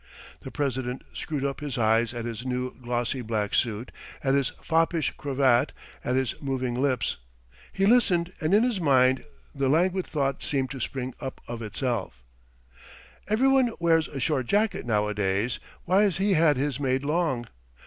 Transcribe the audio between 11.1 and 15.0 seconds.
up of itself: "Everyone wears a short jacket